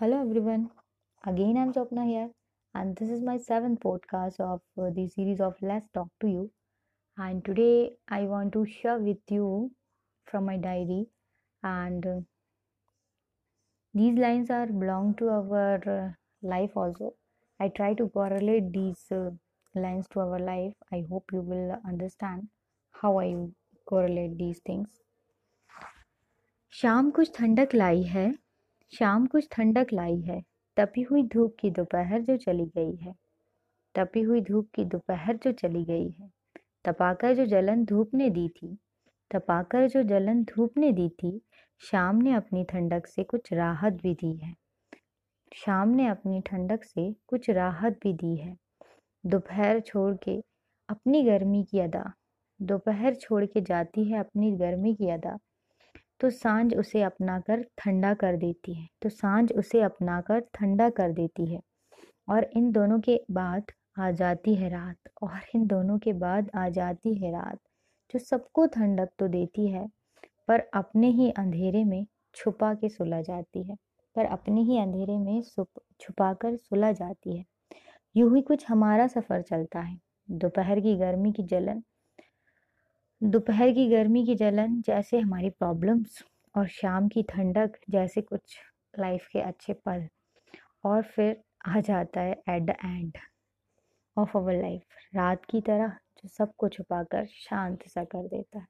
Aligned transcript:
Hello 0.00 0.20
everyone. 0.20 0.70
Again, 1.24 1.56
I'm 1.56 1.72
Swapna 1.72 2.06
here, 2.06 2.30
and 2.74 2.96
this 2.96 3.08
is 3.08 3.22
my 3.22 3.36
seventh 3.38 3.80
podcast 3.80 4.40
of 4.40 4.60
uh, 4.78 4.90
the 4.90 5.08
series 5.08 5.40
of 5.40 5.54
Let's 5.62 5.88
Talk 5.94 6.08
to 6.20 6.28
You. 6.28 6.50
And 7.16 7.44
today, 7.44 7.96
I 8.08 8.22
want 8.22 8.52
to 8.52 8.66
share 8.66 8.98
with 8.98 9.18
you 9.30 9.72
from 10.24 10.44
my 10.44 10.56
diary, 10.56 11.06
and 11.62 12.06
uh, 12.06 12.20
these 13.94 14.18
lines 14.18 14.50
are 14.50 14.66
belong 14.66 15.14
to 15.16 15.28
our 15.28 15.88
uh, 15.88 16.10
life 16.42 16.76
also. 16.76 17.14
I 17.58 17.68
try 17.68 17.94
to 17.94 18.08
correlate 18.08 18.72
these 18.72 19.04
uh, 19.10 19.30
lines 19.74 20.06
to 20.12 20.20
our 20.20 20.38
life. 20.38 20.72
I 20.92 21.04
hope 21.10 21.24
you 21.32 21.40
will 21.40 21.80
understand 21.88 22.48
how 22.92 23.18
I 23.18 23.34
correlate 23.88 24.38
these 24.38 24.60
things. 24.66 24.88
शाम 26.70 27.10
कुछ 27.10 27.30
ठंडक 27.36 27.74
लाई 27.74 28.02
है 28.02 28.39
शाम 28.93 29.25
कुछ 29.25 29.47
ठंडक 29.51 29.87
लाई 29.93 30.21
है, 30.21 30.41
तपी 30.77 31.01
हुई 31.01 31.23
धूप 31.23 31.55
की 31.59 31.71
दोपहर 31.71 32.21
जो 32.21 32.37
चली 32.37 32.65
गई 32.65 32.95
है। 32.95 33.13
तपी 33.95 34.21
हुई 34.21 34.41
धूप 34.41 34.69
की 34.75 34.85
दोपहर 34.85 35.37
जो 35.37 35.51
चली 35.51 35.83
गई 35.85 36.09
है। 36.09 36.29
तपाकर 36.85 37.33
जो 37.35 37.45
जलन 37.45 37.85
धूप 37.85 38.11
ने 38.13 38.29
दी 38.29 38.49
थी, 38.49 38.77
तपाकर 39.31 39.87
जो 39.87 40.03
जलन 40.03 40.43
धूप 40.43 40.77
ने 40.77 40.91
दी 40.91 41.09
थी, 41.09 41.41
शाम 41.79 42.15
ने 42.15 42.33
अपनी 42.33 42.63
ठंडक 42.63 43.07
से 43.07 43.23
कुछ 43.23 43.53
राहत 43.53 43.93
भी 43.93 44.13
दी 44.13 44.37
है। 44.37 44.55
शाम 45.55 45.89
ने 45.89 46.07
अपनी 46.07 46.41
ठंडक 46.41 46.83
से 46.83 47.15
कुछ 47.27 47.49
राहत 47.49 47.99
भी 48.03 48.13
दी 48.13 48.35
है। 48.35 48.57
दोपहर 49.25 49.79
छोड़ 49.79 50.15
के 50.15 50.43
अपनी 50.89 51.23
गर्मी 51.23 51.63
की 51.63 51.79
अदा, 51.79 52.11
दोपहर 52.61 53.15
छोड़ 53.15 53.45
के 53.45 53.61
जाती 53.61 54.11
है 54.11 54.19
अपनी 54.19 54.51
गर्मी 54.51 54.95
की 54.95 55.09
अदा 55.09 55.37
तो 56.21 56.29
साँझ 56.29 56.75
उसे 56.75 57.01
अपना 57.01 57.39
कर 57.39 57.65
ठंडा 57.77 58.13
कर 58.13 58.37
देती 58.37 58.73
है। 58.73 58.87
तो 59.01 59.09
साँझ 59.09 59.51
उसे 59.53 59.81
अपना 59.81 60.21
कर 60.21 60.39
ठंडा 60.53 60.89
कर 60.89 61.11
देती 61.11 61.45
है। 61.53 61.59
और 62.29 62.49
इन 62.57 62.71
दोनों 62.71 62.99
के 62.99 63.19
बाद 63.31 63.71
आ 63.99 64.11
जाती 64.11 64.55
है 64.55 64.69
रात। 64.69 65.09
और 65.23 65.39
इन 65.55 65.67
दोनों 65.67 65.99
के 65.99 66.13
बाद 66.13 66.51
आ 66.55 66.69
जाती 66.69 67.15
है 67.15 67.31
रात, 67.31 67.59
जो 68.13 68.19
सबको 68.19 68.65
ठंडक 68.67 69.09
तो 69.19 69.27
देती 69.27 69.67
है, 69.67 69.87
पर 70.47 70.59
अपने 70.73 71.09
ही 71.09 71.31
अंधेरे 71.31 71.83
में 71.83 72.05
छुपा 72.35 72.73
के 72.73 72.89
सुला 72.89 73.21
जाती 73.21 73.63
है। 73.63 73.75
पर 74.15 74.25
अपने 74.25 74.61
ही 74.61 74.77
अंधेरे 74.79 75.17
में 75.17 75.41
छुपा 76.01 76.33
कर 76.33 76.55
सुला 76.57 76.91
जाती 76.91 77.37
है। 77.37 77.45
यूँ 78.15 78.35
ही 78.35 78.41
कुछ 78.41 78.65
हमारा 78.69 79.07
सफ़र 79.07 79.41
चलता 79.41 79.79
है। 79.79 79.97
दोपहर 80.31 80.79
की 80.79 80.95
गर्मी 80.95 81.31
की 81.31 81.43
जलन 81.43 81.83
दोपहर 83.23 83.71
की 83.71 83.87
गर्मी 83.89 84.25
की 84.25 84.35
जलन 84.35 84.81
जैसे 84.81 85.19
हमारी 85.19 85.49
प्रॉब्लम्स 85.49 86.23
और 86.57 86.67
शाम 86.67 87.07
की 87.07 87.23
ठंडक 87.23 87.71
जैसे 87.89 88.21
कुछ 88.21 88.59
लाइफ 88.99 89.27
के 89.27 89.41
अच्छे 89.41 89.73
पल 89.73 90.07
और 90.85 91.01
फिर 91.01 91.43
आ 91.67 91.79
जाता 91.79 92.21
है 92.21 92.31
at 92.31 92.63
the 92.63 92.69
end 92.69 93.17
of 94.17 94.37
our 94.37 94.53
life 94.53 94.81
रात 95.15 95.45
की 95.45 95.61
तरह 95.61 95.87
जो 95.87 96.27
सबको 96.27 96.69
छुपाकर 96.69 97.25
शांत 97.25 97.87
सा 97.87 98.03
कर 98.03 98.27
देता 98.27 98.59
है। 98.59 98.67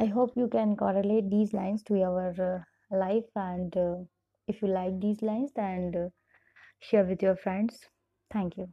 I 0.00 0.08
hope 0.08 0.38
you 0.38 0.48
can 0.48 0.74
correlate 0.74 1.24
these 1.24 1.54
lines 1.54 1.84
to 1.88 1.96
your 1.96 2.64
life 2.92 3.24
and 3.38 3.72
if 4.48 4.66
you 4.66 4.72
like 4.72 4.98
these 5.00 5.24
lines 5.24 5.58
and 5.58 6.10
share 6.82 7.04
with 7.04 7.24
your 7.24 7.34
friends 7.34 7.84
thank 8.34 8.58
you 8.58 8.66